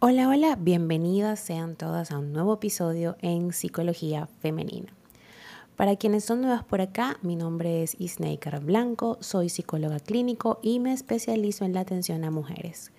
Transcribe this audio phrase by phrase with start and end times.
[0.00, 4.94] Hola, hola, bienvenidas sean todas a un nuevo episodio en Psicología Femenina.
[5.74, 10.78] Para quienes son nuevas por acá, mi nombre es Isneikar Blanco, soy psicóloga clínico y
[10.78, 12.92] me especializo en la atención a mujeres,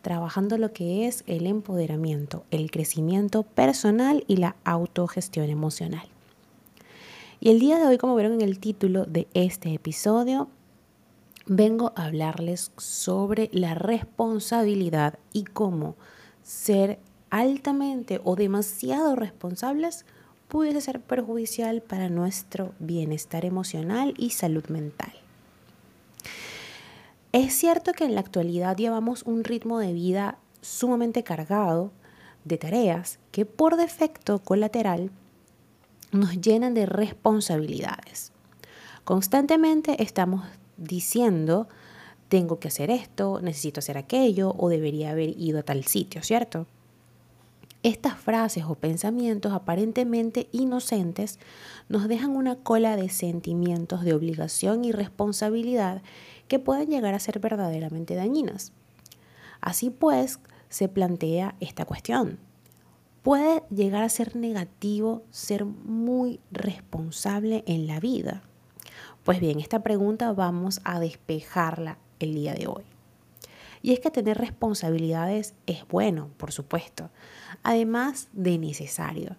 [0.00, 6.08] trabajando lo que es el empoderamiento, el crecimiento personal y la autogestión emocional.
[7.38, 10.48] Y el día de hoy, como vieron en el título de este episodio,
[11.44, 15.96] vengo a hablarles sobre la responsabilidad y cómo
[16.46, 20.06] ser altamente o demasiado responsables
[20.46, 25.12] pudiese ser perjudicial para nuestro bienestar emocional y salud mental.
[27.32, 31.90] Es cierto que en la actualidad llevamos un ritmo de vida sumamente cargado
[32.44, 35.10] de tareas que por defecto colateral
[36.12, 38.30] nos llenan de responsabilidades.
[39.04, 40.44] Constantemente estamos
[40.76, 41.66] diciendo
[42.28, 46.66] tengo que hacer esto, necesito hacer aquello o debería haber ido a tal sitio, ¿cierto?
[47.82, 51.38] Estas frases o pensamientos aparentemente inocentes
[51.88, 56.02] nos dejan una cola de sentimientos de obligación y responsabilidad
[56.48, 58.72] que pueden llegar a ser verdaderamente dañinas.
[59.60, 62.38] Así pues, se plantea esta cuestión.
[63.22, 68.42] ¿Puede llegar a ser negativo ser muy responsable en la vida?
[69.22, 72.84] Pues bien, esta pregunta vamos a despejarla el día de hoy.
[73.82, 77.10] Y es que tener responsabilidades es bueno, por supuesto,
[77.62, 79.36] además de necesario.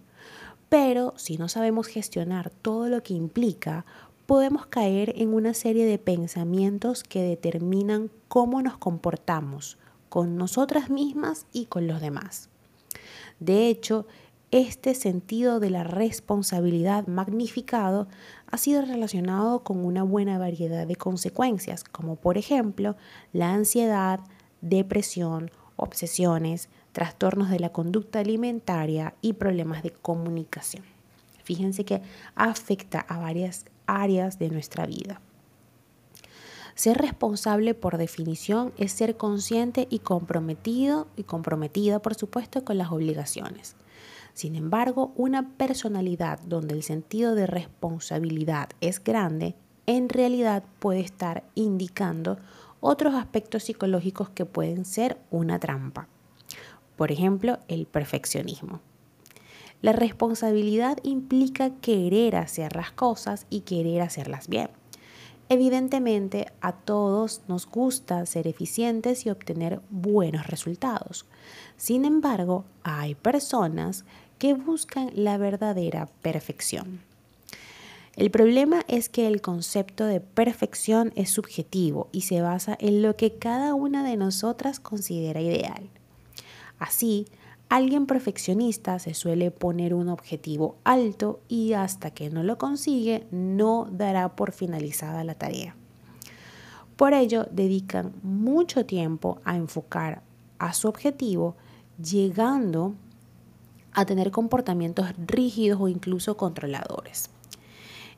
[0.68, 3.84] Pero si no sabemos gestionar todo lo que implica,
[4.26, 11.46] podemos caer en una serie de pensamientos que determinan cómo nos comportamos con nosotras mismas
[11.52, 12.48] y con los demás.
[13.40, 14.06] De hecho,
[14.50, 18.08] este sentido de la responsabilidad magnificado
[18.50, 22.96] ha sido relacionado con una buena variedad de consecuencias, como por ejemplo
[23.32, 24.20] la ansiedad,
[24.62, 30.84] depresión, obsesiones, trastornos de la conducta alimentaria y problemas de comunicación.
[31.44, 32.00] Fíjense que
[32.34, 35.20] afecta a varias áreas de nuestra vida.
[36.74, 42.92] Ser responsable por definición es ser consciente y comprometido y comprometida, por supuesto, con las
[42.92, 43.76] obligaciones.
[44.38, 49.56] Sin embargo, una personalidad donde el sentido de responsabilidad es grande,
[49.86, 52.38] en realidad puede estar indicando
[52.78, 56.06] otros aspectos psicológicos que pueden ser una trampa.
[56.94, 58.78] Por ejemplo, el perfeccionismo.
[59.82, 64.70] La responsabilidad implica querer hacer las cosas y querer hacerlas bien.
[65.50, 71.24] Evidentemente, a todos nos gusta ser eficientes y obtener buenos resultados.
[71.78, 74.04] Sin embargo, hay personas
[74.38, 77.00] que buscan la verdadera perfección.
[78.16, 83.14] El problema es que el concepto de perfección es subjetivo y se basa en lo
[83.14, 85.88] que cada una de nosotras considera ideal.
[86.80, 87.26] Así,
[87.68, 93.86] alguien perfeccionista se suele poner un objetivo alto y hasta que no lo consigue no
[93.90, 95.76] dará por finalizada la tarea.
[96.96, 100.22] Por ello, dedican mucho tiempo a enfocar
[100.58, 101.54] a su objetivo,
[102.02, 102.94] llegando
[103.92, 107.30] a tener comportamientos rígidos o incluso controladores.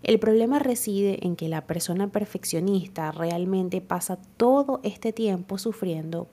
[0.02, 6.28] El problema reside en que la persona perfeccionista realmente pasa todo este tiempo sufriendo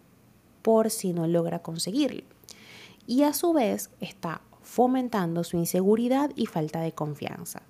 [0.61, 2.23] por si no logra conseguirlo.
[3.05, 7.61] Y a su vez está fomentando su inseguridad y falta de confianza,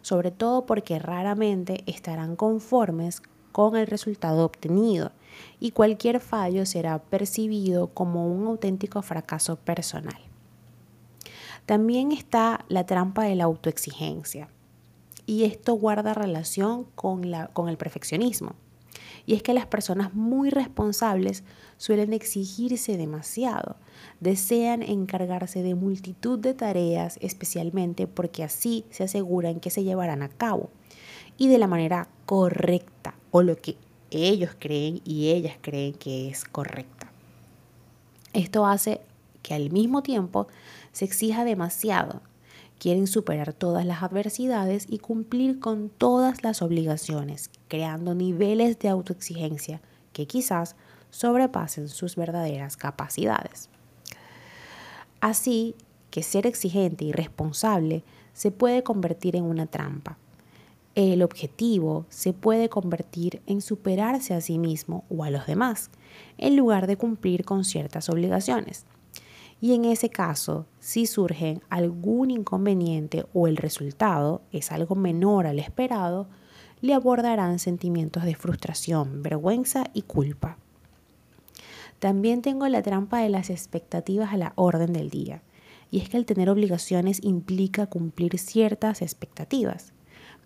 [0.00, 3.22] sobre todo porque raramente estarán conformes
[3.52, 5.12] con el resultado obtenido
[5.60, 10.31] y cualquier fallo será percibido como un auténtico fracaso personal.
[11.66, 14.48] También está la trampa de la autoexigencia.
[15.26, 18.54] Y esto guarda relación con, la, con el perfeccionismo.
[19.24, 21.44] Y es que las personas muy responsables
[21.76, 23.76] suelen exigirse demasiado.
[24.20, 30.28] Desean encargarse de multitud de tareas, especialmente porque así se aseguran que se llevarán a
[30.28, 30.70] cabo
[31.38, 33.76] y de la manera correcta o lo que
[34.10, 37.10] ellos creen y ellas creen que es correcta.
[38.32, 39.00] Esto hace
[39.42, 40.46] que al mismo tiempo
[40.92, 42.22] se exija demasiado.
[42.78, 49.80] Quieren superar todas las adversidades y cumplir con todas las obligaciones, creando niveles de autoexigencia
[50.12, 50.76] que quizás
[51.10, 53.68] sobrepasen sus verdaderas capacidades.
[55.20, 55.76] Así
[56.10, 58.02] que ser exigente y responsable
[58.32, 60.18] se puede convertir en una trampa.
[60.94, 65.90] El objetivo se puede convertir en superarse a sí mismo o a los demás,
[66.36, 68.84] en lugar de cumplir con ciertas obligaciones.
[69.62, 75.60] Y en ese caso, si surge algún inconveniente o el resultado es algo menor al
[75.60, 76.26] esperado,
[76.80, 80.56] le abordarán sentimientos de frustración, vergüenza y culpa.
[82.00, 85.42] También tengo la trampa de las expectativas a la orden del día.
[85.92, 89.92] Y es que el tener obligaciones implica cumplir ciertas expectativas,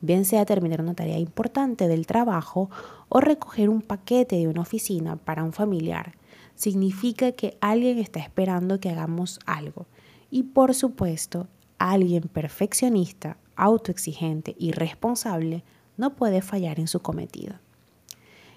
[0.02, 2.68] bien sea terminar una tarea importante del trabajo
[3.08, 6.12] o recoger un paquete de una oficina para un familiar.
[6.56, 9.86] Significa que alguien está esperando que hagamos algo.
[10.30, 11.46] Y por supuesto,
[11.78, 15.62] alguien perfeccionista, autoexigente y responsable
[15.96, 17.54] no puede fallar en su cometido.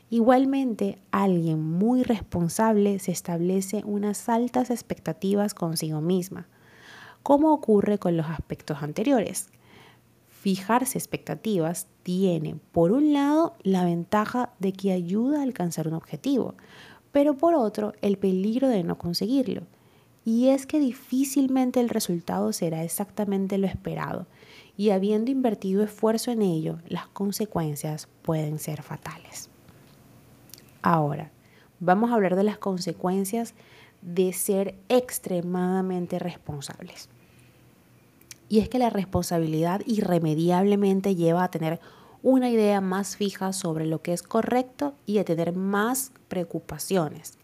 [0.09, 6.47] Igualmente, alguien muy responsable se establece unas altas expectativas consigo misma,
[7.21, 9.49] como ocurre con los aspectos anteriores.
[10.27, 16.55] Fijarse expectativas tiene, por un lado, la ventaja de que ayuda a alcanzar un objetivo,
[17.11, 19.63] pero por otro, el peligro de no conseguirlo.
[20.25, 24.27] Y es que difícilmente el resultado será exactamente lo esperado,
[24.77, 29.49] y habiendo invertido esfuerzo en ello, las consecuencias pueden ser fatales.
[30.81, 31.31] Ahora,
[31.79, 33.55] vamos a hablar de las consecuencias
[34.01, 37.09] de ser extremadamente responsables.
[38.47, 41.79] Y es que la responsabilidad irremediablemente lleva a tener
[42.23, 47.37] una idea más fija sobre lo que es correcto y a tener más preocupaciones.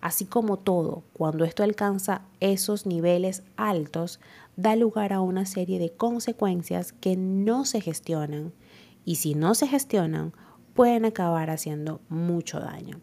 [0.00, 4.20] Así como todo, cuando esto alcanza esos niveles altos,
[4.56, 8.52] da lugar a una serie de consecuencias que no se gestionan
[9.04, 10.32] y si no se gestionan,
[10.74, 13.00] pueden acabar haciendo mucho daño.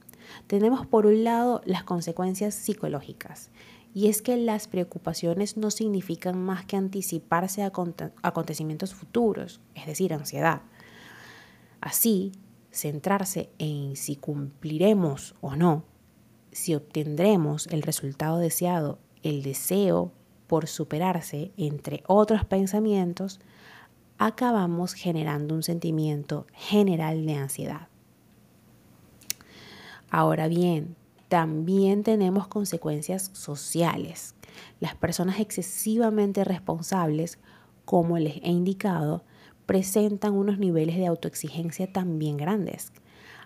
[0.47, 3.50] Tenemos por un lado las consecuencias psicológicas,
[3.94, 7.71] y es que las preocupaciones no significan más que anticiparse a
[8.21, 10.61] acontecimientos futuros, es decir, ansiedad.
[11.81, 12.31] Así,
[12.72, 15.84] centrarse en si cumpliremos o no,
[16.52, 20.12] si obtendremos el resultado deseado, el deseo
[20.48, 23.40] por superarse, entre otros pensamientos,
[24.18, 27.88] acabamos generando un sentimiento general de ansiedad.
[30.10, 30.96] Ahora bien,
[31.28, 34.34] también tenemos consecuencias sociales.
[34.80, 37.38] Las personas excesivamente responsables,
[37.86, 39.24] como les he indicado,
[39.69, 42.92] presentan unos niveles de autoexigencia también grandes.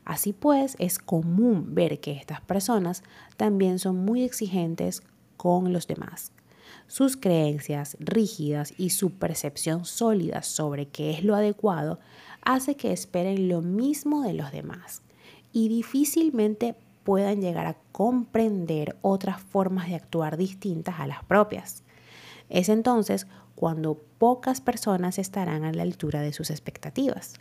[0.06, 3.04] Así pues, es común ver que estas personas
[3.36, 5.04] también son muy exigentes
[5.36, 6.32] con los demás.
[6.88, 12.00] Sus creencias rígidas y su percepción sólida sobre qué es lo adecuado
[12.42, 15.02] hace que esperen lo mismo de los demás
[15.52, 16.74] y difícilmente
[17.04, 21.84] puedan llegar a comprender otras formas de actuar distintas a las propias.
[22.50, 27.36] Es entonces cuando pocas personas estarán a la altura de sus expectativas.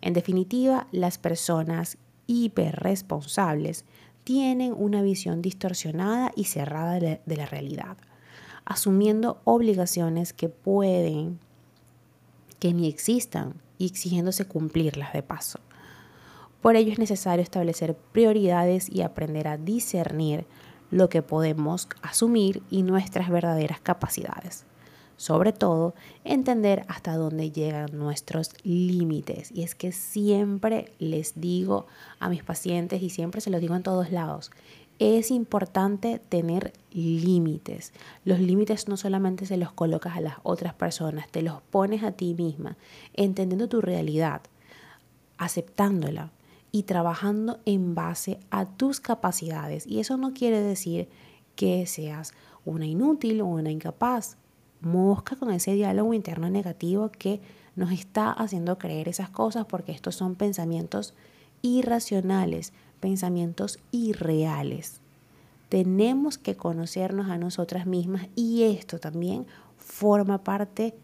[0.00, 3.84] En definitiva, las personas hiperresponsables
[4.24, 7.96] tienen una visión distorsionada y cerrada de la realidad
[8.64, 11.38] asumiendo obligaciones que pueden,
[12.58, 15.60] que ni existan y exigiéndose cumplirlas de paso.
[16.62, 20.46] Por ello es necesario establecer prioridades y aprender a discernir
[20.90, 24.64] lo que podemos asumir y nuestras verdaderas capacidades.
[25.16, 25.94] Sobre todo,
[26.24, 29.50] entender hasta dónde llegan nuestros límites.
[29.52, 31.86] Y es que siempre les digo
[32.18, 34.50] a mis pacientes y siempre se los digo en todos lados,
[34.98, 37.92] es importante tener límites.
[38.24, 42.12] Los límites no solamente se los colocas a las otras personas, te los pones a
[42.12, 42.76] ti misma,
[43.14, 44.42] entendiendo tu realidad,
[45.36, 46.30] aceptándola
[46.70, 49.86] y trabajando en base a tus capacidades.
[49.86, 51.08] Y eso no quiere decir
[51.56, 52.32] que seas
[52.64, 54.36] una inútil o una incapaz.
[54.84, 57.40] Mosca con ese diálogo interno negativo que
[57.76, 61.14] nos está haciendo creer esas cosas porque estos son pensamientos
[61.62, 62.72] irracionales
[63.04, 65.02] pensamientos irreales.
[65.68, 69.44] Tenemos que conocernos a nosotras mismas y esto también
[69.76, 70.94] forma parte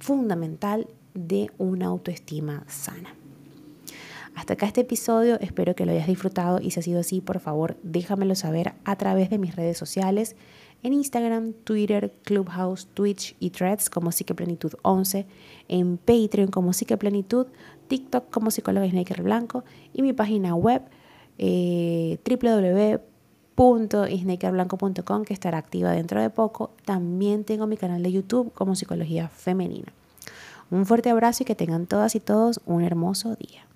[0.00, 3.14] fundamental de una autoestima sana.
[4.34, 7.38] Hasta acá este episodio, espero que lo hayas disfrutado y si ha sido así, por
[7.38, 10.34] favor, déjamelo saber a través de mis redes sociales
[10.82, 15.26] en Instagram, Twitter, Clubhouse, Twitch y Threads como Psiqueplenitud 11,
[15.68, 17.46] en Patreon como Psiqueplenitud,
[17.88, 20.82] TikTok como Psicóloga Snaker Blanco y mi página web
[21.38, 22.18] eh,
[25.24, 26.70] que estará activa dentro de poco.
[26.84, 29.92] También tengo mi canal de YouTube como Psicología Femenina.
[30.70, 33.66] Un fuerte abrazo y que tengan todas y todos un hermoso día.